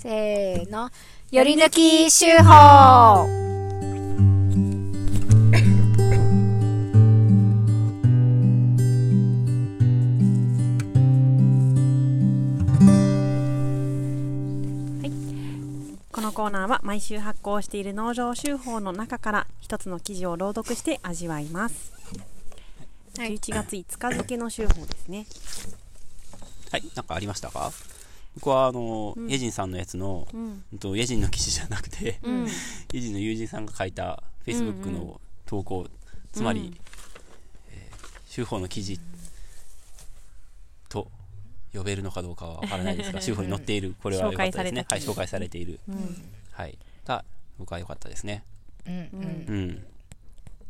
[0.00, 0.90] せーの。
[1.32, 3.26] より抜き手法
[16.12, 21.92] このコーナーは毎週発行している農場手法の中から一つの記事を朗読して味わいます。
[23.18, 25.26] はい11月5日付の手法ですね。
[26.70, 27.72] はい、なんかありましたか？
[28.38, 30.64] 僕はあの、うんエジンさんのやつの、うん。
[30.72, 32.46] うんとエジンの記事じゃなくて、うん。
[32.94, 35.86] エジンの友人さんが書いた Facebook うんうの投稿、
[36.32, 36.74] つまり、うんえー
[38.34, 39.00] 手法の記事
[40.88, 41.10] と
[41.74, 44.86] 呼べるのかどうかはわからないですが、 手法に載っている、これは良かったですね。
[44.88, 45.80] はい、紹介されている。
[45.88, 46.30] うん。
[46.52, 46.78] はい。
[47.04, 47.24] が、
[47.58, 48.44] 僕は良かったですね。
[48.86, 49.44] うんうん。
[49.48, 49.86] うん。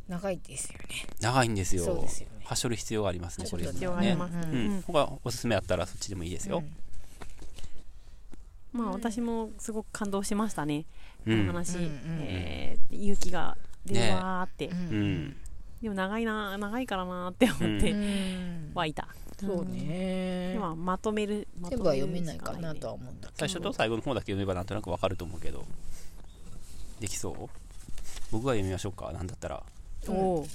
[0.09, 1.07] 長いですよね。
[1.21, 1.83] 長いんですよ。
[2.09, 4.35] すよねはしょる必要がありますね、これ必要があります。
[4.35, 4.83] うんううんん。
[4.83, 6.65] 他おすすめあったらそっちでもいいですよ。
[8.73, 10.83] まあ私もすごく感動しましたね。
[10.83, 10.87] こ
[11.27, 11.47] うん。
[11.47, 11.79] の話。
[11.79, 14.69] うんうんえー勇気が出るわーって。
[14.69, 15.37] うんうん。
[15.83, 19.09] でも長いな、長いからなーって思ってうん湧いた。
[19.39, 20.59] そうねで。
[20.59, 21.47] もまとめる。
[21.61, 22.99] まと全部は読めないかなとはは。
[22.99, 25.65] 思うんだけ最初と最後の方だけ読めばなんとなくわかると思うけど、
[27.01, 27.35] できそう？
[28.31, 29.63] 僕が読みましょうか、なんだったら。
[30.09, 30.47] おお。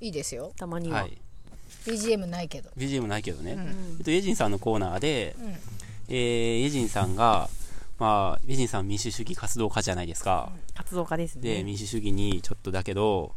[0.00, 0.52] いいですよ。
[0.56, 1.02] たまには。
[1.02, 1.18] はい。
[1.84, 2.70] BGM ないけど。
[2.76, 3.56] BGM ないけどね。
[3.98, 5.54] えっと、エジンさんのコーナーで、うん
[6.14, 7.48] えー、エジンさんが、
[7.98, 10.52] まあ、エジンさん民主主義活動家じゃないですか。
[10.74, 11.56] 活動家ですね。
[11.56, 13.34] で、民主主義にちょっとだけど、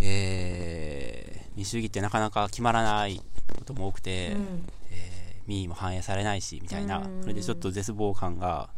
[0.00, 3.22] えー、民主主義ってなかなか決まらない
[3.58, 8.68] ことも多くて、うんえー民意も反映されないし、みたいなうん、それでちょっと絶望感が、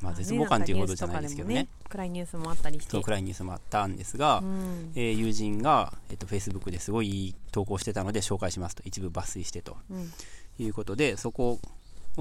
[0.00, 2.90] まあ、絶望感っていうほどじゃないですけどね、暗いニュースもあったりして。
[2.90, 4.92] そう暗いニュースもあったんですが、うん。
[4.96, 10.10] えー友人が、えっと Facebook ですごいいい投稿してたので紹介しますと、一部抜粋してとうん。
[10.58, 11.58] いうことで、そこ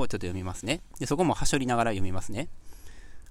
[0.01, 0.81] をちょっと読みますね。
[0.99, 2.49] で、そこもはしょりながら読みますね。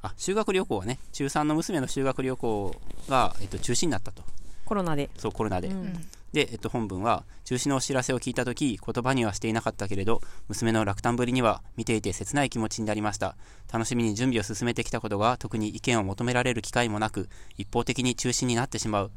[0.03, 2.75] あ、修学旅行はね、中3の娘の修学旅行
[3.09, 4.23] が、えっと、中止になったと。
[4.65, 5.11] コロナで。
[5.17, 5.69] そう、コロナで。
[5.69, 13.37] うんで、えっと、本文は、中止のお知らせを聞いたとき、言葉にはしていなかったけれど、娘の落胆ぶりには、見ていて切ない気持ちになりました。
[13.71, 17.29] 楽しみに準備を進めてきたことが、特に意見を求められる機会もなく、
[17.59, 19.11] 一方的に中止になってしまう。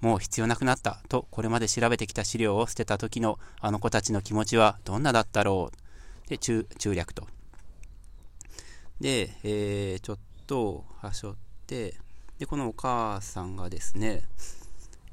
[0.00, 1.02] もう必要なくなった。
[1.10, 5.85] と、これまで調べてきた資料を捨てた時の、あの子たちの気持ちはどんなだったろう。
[6.28, 7.26] で、中、中略と。
[9.00, 11.94] で、えー、ちょっと、はしょって、
[12.38, 14.22] で、このお母さんがですね、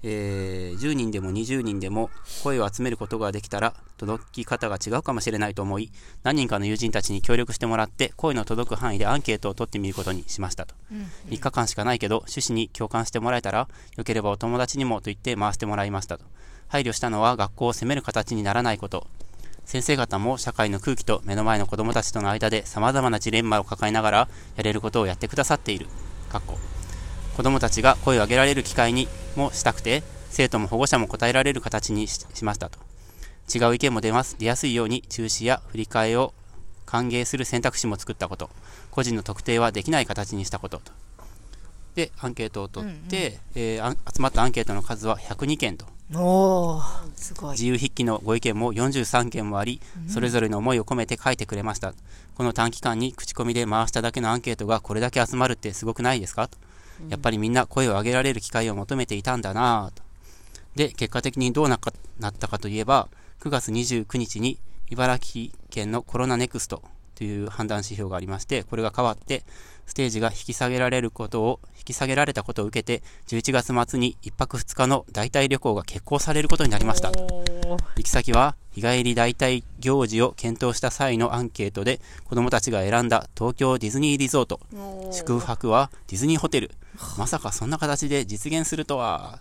[0.04, 2.10] えー10人でも20人でも
[2.44, 5.92] 声を集めることができたら届き方が違うかもしれないと思い
[6.24, 10.76] 何人かの友人たちに協力してもらって声の届く範囲でアンケートを取ってみることにしましたと。
[11.30, 16.26] 3日間しかないけど趣旨に共感してもらえたらよければお友達にもと言って回してもらいましたと。
[16.68, 19.08] 配慮したのは学校を責める形にならないこと
[19.66, 25.88] 先生方も社会の空気と目の前の子どもたちとの間で様々なジレンマを抱えながらやれることをやってくださっている。
[26.30, 26.58] かっこ
[27.36, 32.78] 子どもたちが声を上げられる機会にもしたくて、生徒も保護者も答えられる形にししましたと。
[33.54, 36.34] 違う意見も出ます出やすいように中止や振り替えを
[36.86, 38.50] 歓迎する選択肢も作ったこと、
[38.92, 40.92] 個人の特定はできない形にしたことと。
[41.96, 45.86] で、アンケートを取って、えーあん集まったアンケートの数は102件と。
[46.12, 47.52] おー、すごい。
[47.52, 51.94] 自由筆記のご意見も43件もあり、それぞれの思いを込めて書いてくれました。
[52.36, 56.48] この短期間に口コミで回しただけのアンケートがこれだけ集まるってすごくないですか？
[56.48, 56.58] と
[57.10, 60.04] やっぱりみんな声を上げられる機会を求めていたんだなぁと。
[60.76, 63.08] で、結果的にどうなったかといえば、
[63.42, 64.60] 9月29日に
[64.90, 66.84] 茨城県のコロナネクスト
[67.16, 69.44] という判断指標がありまして、これが変わって、
[69.86, 77.12] ステージが引き下げられることを、引き下げられたことを受けて、11月末に1泊2日の代替旅行が決行されることになりました。
[77.12, 84.60] 行き先は日帰り代替行事を検討した際のアンケートで子どもたちが選んだ東京ディズニーリゾート。
[85.12, 86.72] 宿泊はディズニーホテル。
[87.18, 89.40] まさかそんな形で実現するとは。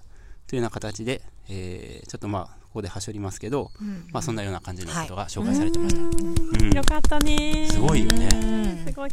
[0.48, 3.70] というような形で、えーちょっとまあここではしょりますけど、
[4.12, 6.72] まあそんなような感じのことが紹介されてました、うん。
[6.74, 7.68] よかったね。
[7.70, 8.28] すごいよね。
[8.32, 8.46] う
[8.82, 9.10] んすごい。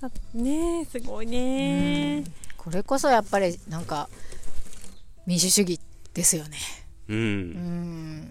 [0.00, 2.22] あねえすごいね。
[2.56, 4.08] これこそやっぱりなんか
[5.26, 5.80] 民主主義
[6.14, 6.56] ですよね。
[7.08, 7.16] うん。
[7.16, 8.30] うん。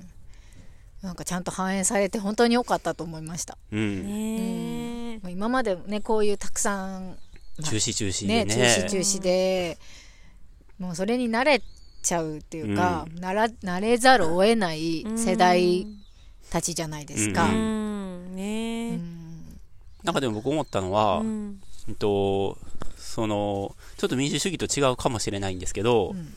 [1.01, 3.57] なんかちゃんと反映されて本当に良かったと思いました。
[3.73, 4.05] うん。
[4.05, 5.19] ねえ。
[5.21, 7.17] まあ今までねこういうたくさん
[7.61, 9.77] 中止中止ね中止中止で、
[10.79, 11.61] もうそれに慣れ
[12.01, 15.87] ちゃうっていうか、なら慣れざるを得ない世代
[16.49, 17.45] たちじゃないですか。
[17.45, 18.35] ううん。
[18.35, 18.93] ね。
[18.93, 19.59] えうん。
[20.03, 21.61] なんかでも僕思ったのは、うん。
[21.87, 22.57] うんと
[22.97, 26.35] そのちょっと民主主義と違うかもしれないんですけど、うん。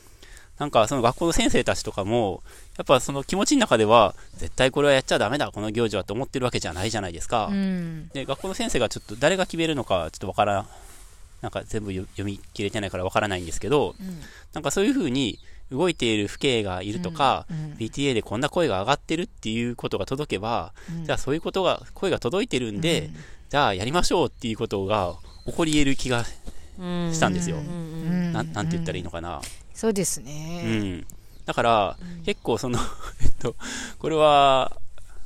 [0.59, 2.43] なんかその学校の先生たちとかも、
[2.77, 7.47] やっぱその気持ちの中では、絶対これはやっちゃダメだ、この行事はと思ってるわけじゃないじゃないですか。
[7.51, 8.09] うん。
[8.09, 10.67] で、学校の先生がちょっと誰が決めるのかちょっとわからん、
[11.41, 14.21] なんか全部読読み切れてないからわからないんですけど、うん。
[14.53, 15.39] なんかそういう風に
[15.71, 23.15] 動いている父兄がいるとか、うんうん PTA でこんな声が上がってるっていうことが届けば、うんじゃあそういうことが、声が届いてるんで、うん
[23.49, 25.15] じゃあやりましょうっていうことが
[25.45, 26.25] 起こり得る気が
[26.79, 27.57] うんしたんですよ。
[27.57, 27.69] うんう
[28.29, 29.41] んなんなんて言ったらいいのかな。
[29.73, 30.63] そうですうね。
[30.63, 31.07] ん。
[31.45, 32.79] だから、結構その、
[33.21, 33.55] えっと、
[33.99, 34.71] これは、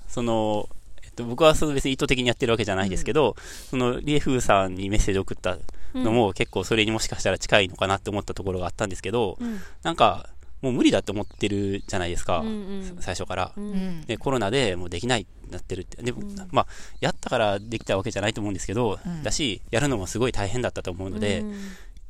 [0.08, 0.68] その、
[1.04, 3.36] えっと、僕はその別に意図的にやってるわけじゃないですけど、
[3.70, 5.58] その、リエフーさんにメッセージを送った
[5.96, 9.60] のも、結構それにもしかしたら近いのかなって思ったところがあったんですけど、うん。
[9.84, 10.30] なんか、
[10.62, 12.50] もう無理だって思ってるじゃないですか、うんう
[12.80, 12.98] ん。
[13.00, 13.54] 最初から。
[13.56, 13.76] ううん。
[14.00, 14.02] ん。
[14.06, 16.02] で、コロナでもうできないってなってるって。
[16.02, 16.68] でも、まあ、
[17.00, 19.24] やったからできたわけじゃないと思うんですけど、うん。
[19.24, 21.56] だし、やるのもすごい大変だったと思うので、うん。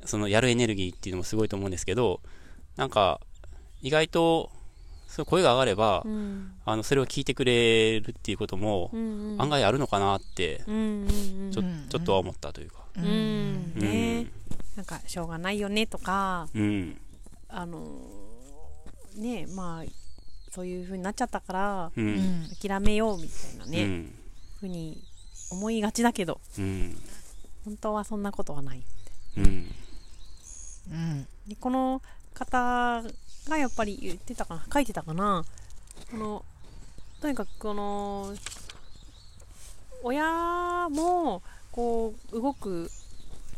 [0.06, 2.22] そのやるエネルギーっていうのもすごいと思うんですけど、
[2.78, 3.20] なんか、
[3.82, 4.52] 意外と、
[5.08, 6.52] そう声が上がれば、うん。
[6.66, 9.42] あの、それを聞いてくれるっていうこともう、んうん。
[9.42, 11.86] 案外あるのかなって、うんうんちょうん。
[11.90, 12.87] ちょっとは思ったというか。
[12.98, 14.28] うんね
[14.76, 17.00] なんかしょうがないよねとかうん。
[17.50, 17.86] あの
[19.16, 19.92] ねまあ
[20.52, 21.92] そういう風になっちゃったから。
[21.96, 24.16] 諦めようみたいなね、うん。
[24.60, 25.04] ふうに
[25.52, 26.98] 思いがちだけどうん。
[27.66, 28.82] 本当はそんなことはない
[29.38, 29.46] うん。
[30.92, 31.28] うん。
[31.48, 32.02] でこの
[32.34, 33.04] 方
[33.48, 35.44] がやっぱり言ってたかな書いてたかな
[36.12, 36.46] この
[37.22, 38.34] とにかくこの
[40.04, 41.42] 親も
[41.78, 42.90] こう動く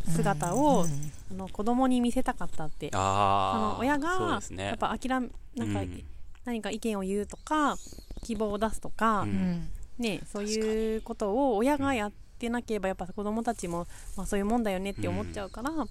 [0.09, 3.55] 姿を、うんあの子供に見せたかったってああ。
[3.55, 4.63] あの親そうが。
[4.63, 6.03] やっぱ諦めなんか、うん
[6.45, 7.75] 何か意見を言うとか
[8.23, 9.69] 希望を出すとか、うんうん。
[9.99, 13.85] ね、そういうことを親がやってなければやっぱ子供たちも、
[14.17, 15.87] まあ、そういうもんだよねって思っちゃうから、なん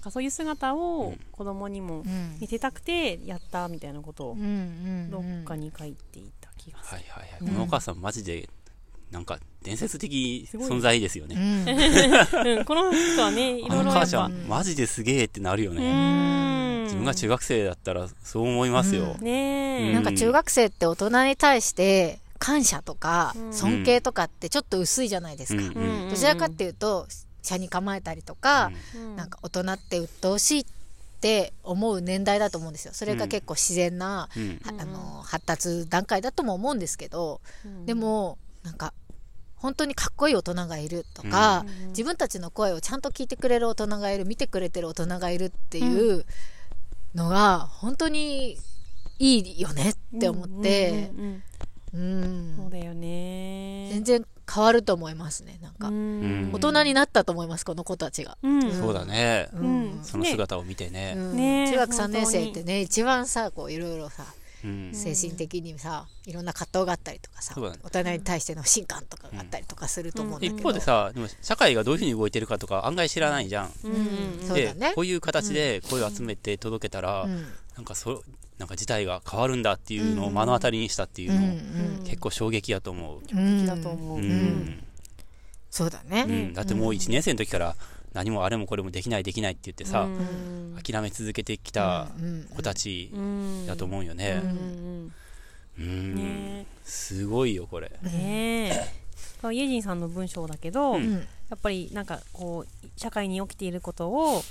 [0.00, 7.02] かそういう姿を子供にもうん見せたくてやったみたいなことをうんうんどっかに書いていた気がする。
[7.12, 7.38] はいはいはい。
[7.40, 8.48] うんこのお母さんマジで、
[9.10, 11.36] なんか伝説的存在ですよね。
[11.36, 11.68] うん。
[12.58, 16.80] うん、この人はね、いあのろいろ母ちゃん、マジですげえってなるようね。
[16.80, 19.16] ん、自分が中学生だったらそう思いますよ。
[19.20, 23.52] ねえ、なんか中学生って大人に対して感謝とかうん。
[23.52, 25.62] 尊敬とかってちょっと薄いじゃないですか。
[25.62, 27.06] うんうんどちらかっていうと、
[27.42, 29.16] 車に構えたりとか、うん。
[29.16, 30.64] なんか大人って鬱陶しいっ
[31.20, 32.92] て思う年代だと思うんですよ。
[32.94, 34.60] それが結構自然な、うん。
[34.62, 37.86] はあの発達段階だとも思うんですけど、うん。
[37.86, 38.38] でも
[38.68, 38.92] なんか
[39.56, 46.26] 本当にかっこいい大人がいるとか、うん自分たちの声をちゃんと聞いてくれる大人がいる見てくれてる大人がいるっていう
[47.14, 48.58] のが本当に
[49.18, 51.10] いいよねって思って、
[51.94, 53.88] うんそうだよね。
[53.90, 58.36] 全然変わると思いますねなんか、うん大人になったと思いますこの子たちが。
[58.42, 59.48] うんそうだね。
[59.54, 61.14] うんその姿を見てね。
[61.16, 67.70] うんね中学3年生ってね一番さこういろいろさうん精神的にさいろんな葛藤があったりとかさ、ね。
[67.82, 73.72] 大人に対しての不信感とかがあったりとかすると思うんだけど、一方でさ、でも社会がどういうふうに動いてるかとか案外知らないじゃん。
[73.84, 73.92] うん。
[73.92, 74.92] うんでそうだね。
[74.94, 77.46] こういう形で声を集めて届けたら、うん。
[77.76, 78.22] なんかそ
[78.58, 82.04] なんか事態が変わるんだっていうのを目の当たりにしたっていうの、うん。
[82.04, 83.20] 結構衝撃やと思う。
[83.32, 84.18] うんだと思う。
[84.18, 84.28] ううん。
[84.28, 84.84] ん
[85.70, 86.54] そうだね、うん。
[86.54, 87.76] だってもう1年生の時から
[88.18, 90.76] 何もあれもこれもできないできないって言ってさ、うん。
[90.82, 94.40] 諦め続けてきたうん子たちうんだと思うよね。
[94.42, 94.46] う。
[94.48, 95.12] ん。
[95.78, 96.14] うん。
[96.16, 96.66] ね。
[96.84, 97.92] すごいよこれ。
[98.02, 98.72] ね。
[99.44, 101.02] えイェジンさんの文章だけど、うん。
[101.02, 104.42] うんやっぱりなんかこう社会に起きていることを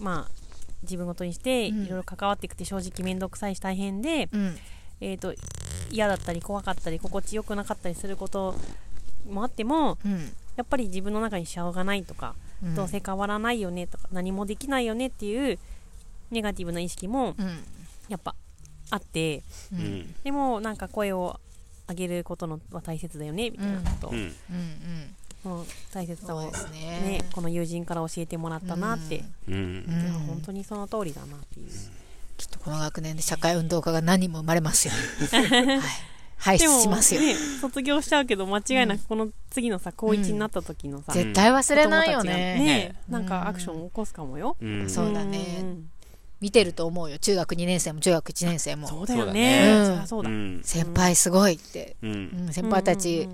[0.00, 0.30] まあ
[0.82, 1.86] 自分ごとにしていうん。
[1.86, 4.56] ろいろ関わっていくって正直面倒くさいし大変で、うん。
[5.02, 5.34] えー、と
[5.90, 8.54] 嫌だったり怖かったり心地よくなかったりすること
[9.28, 10.32] もあってもうん。
[10.56, 15.58] やっぱり自分の中にしょうがないとか、うんどうせ変わらないよねとか何もできないよねっていう
[16.30, 17.64] ネガティブな意識もうん。
[18.08, 18.34] やっぱ
[18.90, 19.80] あってううん。
[19.80, 21.38] んでもなんか声を
[21.88, 24.14] 上げることのは大切だよねみたいなことうん。
[24.16, 24.30] うんうん
[25.44, 26.50] の大切さをね。
[26.82, 29.84] ね、この友人から教えてもらったなって、うん。
[30.26, 31.68] 本当にその通りだなっていう、
[32.36, 34.92] きっとこの学年で社会運動家が何人も生まれますよ、
[35.32, 35.80] はい、
[36.40, 42.32] 排でも出しますよ、ね、卒業しちゃうけど間違いなくこの次のさ高一になった時のさ、絶対忘れないよね。
[42.32, 44.88] ねうんなんかアクションを起こすかもよ、うん。
[44.88, 45.38] そうだね。
[45.62, 45.90] ん
[46.40, 47.18] 見てると思うよ。
[47.18, 48.88] 中学2年生も中学1年生も。
[48.88, 49.86] そうだよそうねだね。
[49.86, 50.60] そりゃそうだ、うん。
[50.64, 52.46] 先輩すごいって、うん。
[52.46, 53.28] うん、先輩たち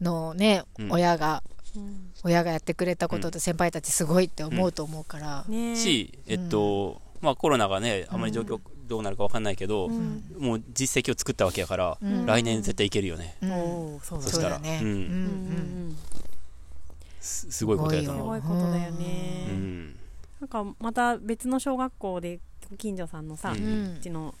[0.00, 0.92] のね、うん。
[0.92, 1.42] 親が
[1.74, 2.10] うん。
[2.24, 5.76] 親がやってくれたことで先輩たちすごいって思うと思うから、ね。
[5.76, 10.24] し、えっと、まあコロナがね、あまり状況どうなるかわかんないけど、うん。
[10.38, 12.26] もう実績を作ったわけやから、うん。
[12.26, 13.36] 来年絶対いけるよね。
[13.42, 14.00] うん。
[14.00, 14.56] そうだそしたら。
[14.56, 14.88] そうだね、うん。
[14.88, 15.00] うんうんう
[15.90, 15.96] ん。
[17.20, 18.26] すすごいことやとす思う。
[18.26, 19.86] ごいことだようね、ん。
[20.40, 24.34] なんかまた別の小学校でご近所さんのさ、ううんちの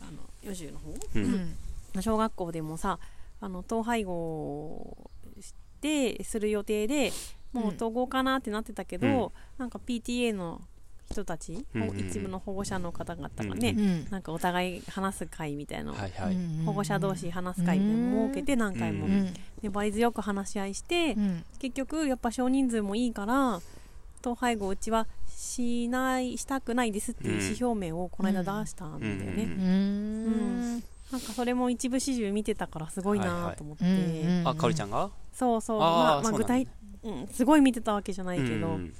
[0.00, 1.56] あの余州の方ううん
[2.02, 2.98] 小学校でもさ
[3.40, 7.12] あの統廃合してする予定で
[7.52, 7.76] もううん。
[7.76, 9.30] 統合かなってなってたけど、うん。
[9.58, 10.60] なんか PTA の
[11.10, 11.98] 人たち、うんうんうん。
[11.98, 15.92] 一部の保護者の方々がね、うんなんかお互い話す会みたいな。
[15.92, 19.06] の、はいはい、保護者同士話す会みたいな設けて何回も。
[19.06, 21.44] うん粘り強く話し合いして、うん。
[21.58, 23.60] 結局やっぱ少人数もいいから
[24.20, 30.70] 統廃合うちはしないしたくないですっていう意思表明をこの間出したんだよね、うんうん。
[30.72, 30.80] なん
[31.20, 34.40] かそれも一部始終見てたからすごいなと思って、はいはいうん。
[34.40, 34.48] うん。
[34.48, 35.10] あかおりちゃんが？
[35.34, 35.78] そうそう。
[35.80, 36.66] まあ、まあ、具体、
[37.02, 38.94] うん、すごい見てたわけじゃないけど、うん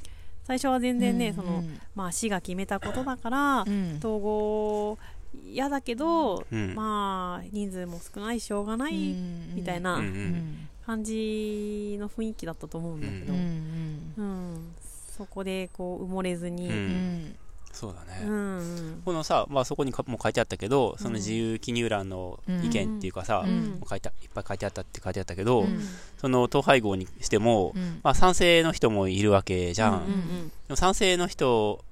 [0.51, 1.63] 最初は全然ね、うんその
[1.95, 3.99] まあ市が決めたことだから、うん。
[3.99, 4.99] 統合
[5.47, 6.75] 嫌だけど、うん。
[6.75, 9.15] まあ人数も少ないししょうがない
[9.55, 10.15] みたいなうんううん。
[10.15, 14.75] ん感じの雰囲気だったと思うんだけど、ううんん。
[15.17, 16.89] そこでこう埋もれずに、ううん
[17.27, 17.37] ん
[17.73, 19.03] そうだね、うんうん。
[19.05, 23.81] このさ、まあ、そこにかも書いてあったけどその自由記入欄の意見っていうかさ、うん。
[23.89, 25.81] 書いていっぱい書いてあったって書いてあったけど、うん。
[26.19, 28.01] その統廃合にしても、うん。
[28.03, 31.85] まあ、賛成の人もいるわけじゃん、うんうんでも賛成の人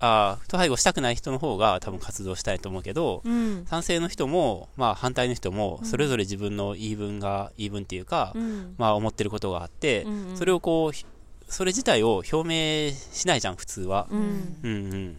[0.00, 3.64] あ統廃合したくない人の方が多分活動したいと思うけど、うん。
[3.66, 8.74] 賛成の人も、まあ、反対の人もそれぞれ自分の言い分が言い分っていうか、うん。
[8.76, 10.36] まあ、思ってることがあって、うんうん。
[10.36, 11.06] それをこうひ
[11.48, 14.56] それ自体を表明しないじゃん普通は、うん。
[14.62, 15.16] うんうん。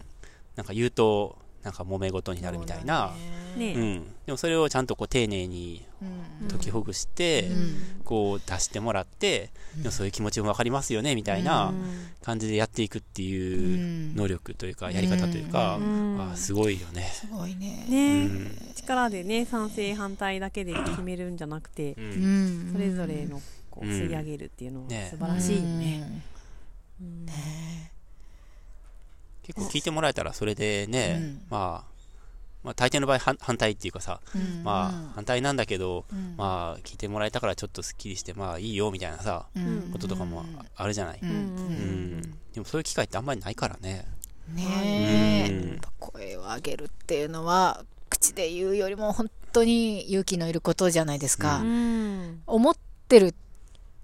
[0.56, 3.12] なんか言うとなんか揉め事になるみたいな。
[3.56, 6.48] う、ねん、でもそれをちゃんとこう丁寧にうん。
[6.48, 7.76] 解きほぐして、うん。
[8.04, 11.72] こう出してもらって、でもそういう気持ちも分かりますよねみたいな
[12.22, 16.30] 感じでやっていくっていう能力というかやり方というか、うん。
[16.32, 17.10] あすごいよね。
[17.14, 17.86] すごいね。
[17.88, 18.72] ねうん。
[18.74, 22.72] 力でね賛成反対だけで決めるんじゃなくてううんん。
[22.72, 23.40] それぞれの
[23.76, 26.22] こううん吸い上げるっていうのはね素晴らしいよね。
[27.00, 27.26] うん
[29.42, 31.42] 結構聞いてもらえたらそれでね、うん。
[31.50, 31.90] まあ、
[32.64, 34.64] まあ大抵の場合反反対っていうかさ、うん。
[34.64, 36.34] まあ反対なんだけど、うん。
[36.36, 39.90] まあ聞いてもらえたからちょっとすっきりしてまあいいよみたいなさ、うん。
[39.92, 41.32] こととかもあるじゃない、ううん。
[41.32, 42.22] ん
[42.54, 44.04] でもそういう機会ってあんまりないからね。
[44.52, 45.80] ねえ、うん。
[46.00, 52.42] 声を上げるっていうのは口で言うよりも本当に勇気のいることじゃないですか、うん。
[52.48, 53.32] 思ってる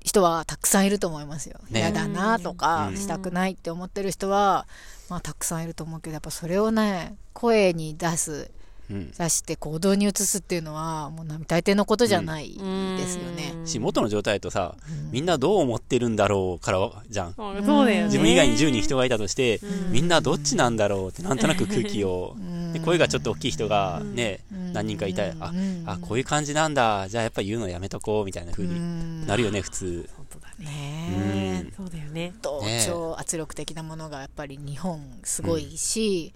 [0.04, 1.60] 人はたくさんいると思いますよ。
[1.70, 1.80] ね。
[1.80, 2.96] 嫌、だなとか、うん。
[2.96, 4.66] したくないって思ってる人は、
[5.08, 8.50] まあ、たくさんいると思うけどやっぱそれをね声に出す
[8.92, 9.10] うん。
[9.10, 12.58] 出して行動に移すっていうのはもう並大抵のことじゃないで
[13.06, 15.12] すよね、し元の状態だとさうん。
[15.12, 17.34] みんなどう思ってるんだろうからじゃん。
[17.34, 18.04] そうだよね。
[18.04, 19.92] 自分以外に10人人がいたとして、うん。
[19.92, 22.72] みんなどっちなんだろうってなんとなく空気を、うん。
[22.72, 24.72] で声がちょっと大きい人がね、うん。
[24.72, 25.84] 何人かいたら、あうん。
[25.86, 27.08] あこういう感じなんだ。
[27.08, 29.26] じゃあやっぱ言うのやめとこうみたいな風にうん。
[29.26, 30.08] なるよね普通。
[30.16, 31.72] 本当だね。
[31.76, 32.32] そうだよね。
[32.42, 36.32] 同ね調圧力的なものがやっぱり日本すごいし、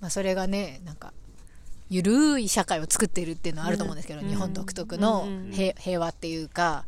[0.00, 1.12] まあ、それがねなんか
[1.88, 4.28] ゆるい社会を作っているっていうのはあると思うんですけど、うん。
[4.28, 5.52] 日本独特のうん。
[5.52, 6.84] 平平和っていうか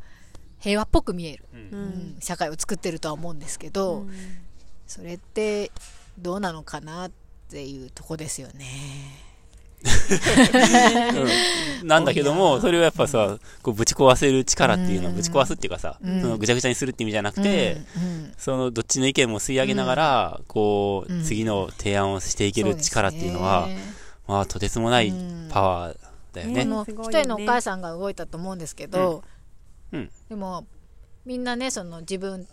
[0.59, 1.63] 平和っぽく見える、ううん。
[1.63, 2.17] うん。
[2.21, 4.07] 社会を作ってるとは思うんですけど、
[4.87, 5.71] それって
[6.19, 7.11] どうなのかなっ
[7.51, 9.29] ていうとこですよね。
[11.81, 11.89] うん。
[11.89, 15.17] なんだけども、それをやっぱさ、こうぶち壊せる力っていうのは、うん。
[15.17, 16.21] ぶち壊すっていうかさ、うん。
[16.21, 18.33] そのぐちゃぐちゃにするって意味じゃなくて、うん。
[18.37, 21.23] そのどっちの意見も吸い上げながら、こう、うん。
[21.23, 23.69] 次の提案をしていける力っていうのは、
[24.29, 25.49] まあ、とてつもないうん。
[25.51, 25.97] パワー
[26.35, 26.63] だよね。
[26.63, 29.25] うこの一人のお母さんが動いたと思うんですけど、
[29.91, 30.01] うん。
[30.01, 30.11] うん。
[30.29, 30.67] でも
[31.25, 32.47] みんなねその自分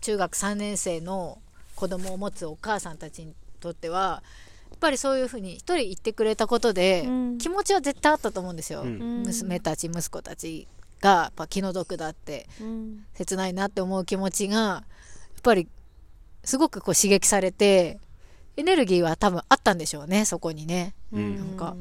[0.00, 1.38] 中学3年生の
[1.76, 4.22] 子供を持つお母さんたちにとっては
[4.70, 7.38] やっぱりそういうふうに一人言ってくれたことで、うん。
[7.38, 9.22] 気持ちは絶対あったと思うんですよ、うん。
[9.24, 10.66] 娘たち息子たち
[11.00, 13.04] がやっぱ気の毒だってうん。
[13.14, 14.84] 切ないなって思う気持ちがや
[15.38, 15.68] っぱり
[16.42, 18.00] すごくこう刺激されて
[18.56, 20.94] エネルギーは多分あったんでしょうねそこにね。
[21.12, 21.36] うん。
[21.36, 21.76] なんか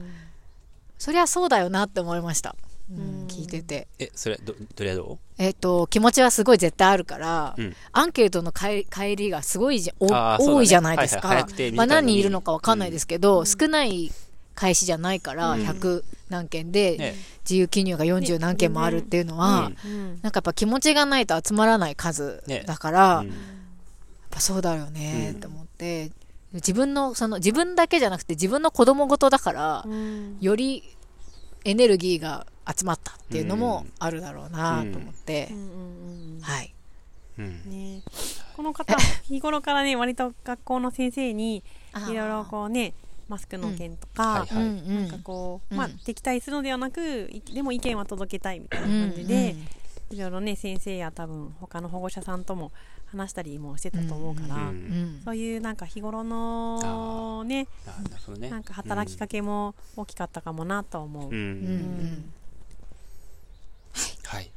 [0.98, 3.28] そりゃそうだよなって思いました、うんうん。
[3.28, 3.88] 聞いてて。
[4.00, 7.76] え、それ、ど、どれはどえっ、と気持ちはすごい絶対あるから、うん。
[7.92, 10.38] アンケートの帰帰りがすごいじゃおね。
[10.40, 11.44] 多いじゃないですか、はいはい。
[11.46, 14.12] 早くてまあ、何人いるのかわかんないですけど、少ない
[14.56, 15.62] 開始じゃないからうん。
[15.64, 17.16] 100何件で、ね。
[17.44, 19.92] 自由記入が40何件もあるっていうのは、うん。
[19.92, 20.20] うん。
[20.22, 23.36] なんかやっぱ気持ちがないと集まらない数ねだから、うんやっ
[24.38, 26.10] ぱそうだよねうんって思って、
[26.54, 30.38] 自分のその自分だけじゃなくて自分の子供事だから、うん。
[30.40, 30.84] より
[31.66, 35.64] エネルギーが集まったっていうのもあるだろうなと思って、うんうん
[36.38, 36.74] うんはい。
[37.40, 37.70] うん。
[37.70, 38.02] ね。
[38.56, 38.96] この方
[39.26, 41.64] 日頃からね割と学校の先生に
[42.10, 42.94] いろいろこうね
[43.28, 45.78] マスクの件とか、なんかこう、うん。
[45.78, 49.56] まあ敵対するのではなくいでも意見は届けたいみたいなうん感じで、
[50.12, 52.72] いろいろね先生や多分他の保護者さんとも
[53.14, 58.02] 話したりもしてたと思うから、うんうんそういうなんか日頃のねあ
[58.50, 61.48] なんか働きかけも大きかったかもなと思う、うん、うんうんう
[62.06, 62.34] ん。
[64.24, 64.52] はい。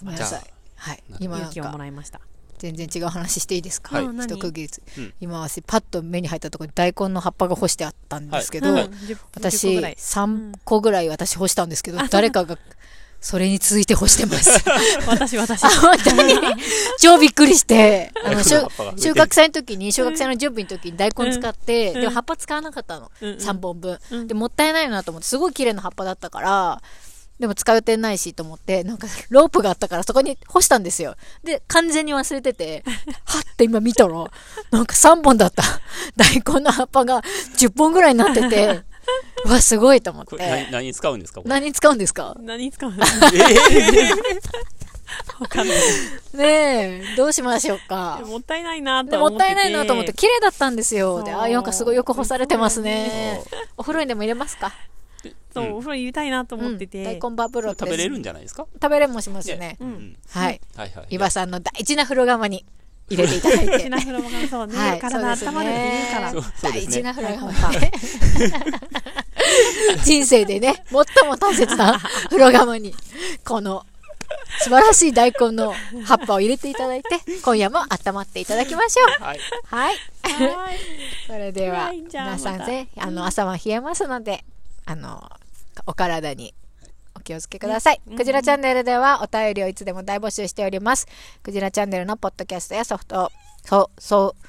[0.00, 0.18] ごめん。
[0.18, 0.42] なさい
[0.76, 1.02] はい。
[1.08, 2.20] な今な勇気をもら一した。
[2.58, 5.14] 全然違う話していいですか、一区切りうん。
[5.20, 8.84] 今私パッと目に入ったところに大根の葉っぱが干してあったんですけど、はい。
[8.84, 8.92] うん。
[8.92, 9.94] 10 10個私ぐらい。
[9.94, 12.58] 3個ぐらい私干したんですけど、あ誰かが
[13.20, 14.64] それに続いて干してます。
[15.06, 15.64] 私私。
[15.64, 16.34] あ、本当に？
[16.98, 22.00] 超びっくりして、あの、収穫祭の時に、収穫祭の準備の時に大根使って、うん。
[22.00, 23.10] でも葉っぱ使わなかったの。
[23.20, 23.36] うんうん。
[23.36, 23.98] 3本分。
[24.10, 24.26] うん。
[24.26, 26.82] で、もったいないなと思って、すごい綺麗な葉っぱだったから、
[27.40, 31.16] でも使う予定ないしと思って、なんかロープがあったからそこに干したんですよ。
[31.42, 32.84] で、完全に忘れてて、
[33.24, 34.14] はって今見たら、
[34.70, 35.62] なんか3本だった。
[36.16, 37.22] 大根の葉っぱが
[37.56, 38.84] 10本ぐらいになってて、う
[39.46, 40.68] わ、すごいと思って。
[40.70, 41.42] 何に使うんですか？
[41.44, 42.36] 何に使うんですか？
[42.40, 43.00] 何に使うのえ
[45.40, 45.78] わかんない。
[46.34, 48.22] ねえ、どうしましょうか。
[48.24, 49.42] もったいないなでと思ってて。
[49.42, 51.22] もったいないなと思って、綺麗だったんですよ。
[51.24, 53.42] で、あ、なんかすごいよく干されてますね。
[53.76, 54.72] お風呂にでも入れますか？
[55.52, 55.72] そう、うん。
[55.76, 57.04] お風呂入れたいなと思ってて、うん。
[57.20, 58.66] 大根バブロ食べれるんじじゃないですか？
[58.80, 59.76] 食べれもしますよね。
[59.80, 59.90] ううん。
[59.92, 60.60] んはい。
[61.10, 62.64] 岩さんの大事な風呂釜に
[63.08, 63.80] 入れていただいて。
[63.80, 65.00] シナフロもそうね、はい。
[65.00, 66.32] 体温まるって言うから、
[66.70, 67.70] 大事な風呂釜。
[67.80, 67.90] ね。
[70.04, 71.98] 人生でね、最も大切な
[72.30, 72.94] 風呂釜に、
[73.44, 73.86] この
[74.58, 79.24] 素晴らしい大根の葉っぱを入れていただいて、今夜も温まっていただきましょう。
[79.24, 79.96] はいはい。
[80.32, 80.78] はい
[81.26, 84.44] それでは、皆さんまたね、あの、朝は冷えますので、
[84.86, 85.30] あの、
[85.86, 86.54] お体に
[87.14, 88.00] お気をつけください。
[88.06, 91.06] うんクジラチャンネルではお便りをいつでも大募集しております。
[91.42, 93.32] クジラチャンネルのポッドキャストやソフト、
[93.64, 94.46] そう、そう、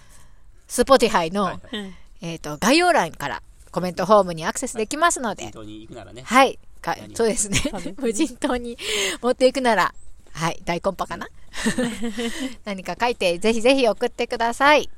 [0.68, 6.24] スポティファイの、はいうんえっ、と、概要欄からコメントフォームにアクセスできますので、本当に行くならね。
[6.25, 6.60] はい。
[6.82, 7.16] か何？
[7.16, 7.60] そうですね。
[7.98, 8.78] 無人島に
[9.22, 9.94] 持っていくなら、
[10.34, 11.28] はい、大コンパかな？
[12.66, 14.90] 何か書いて、ぜひぜひ送ってください。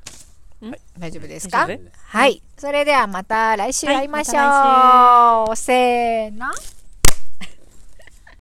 [0.62, 0.72] ん？
[0.98, 1.66] 大丈夫ですか？
[1.66, 2.42] 大丈はい。
[2.58, 4.36] それではまた来週会いましょう。
[4.36, 5.50] はい。
[5.50, 6.46] ませーの。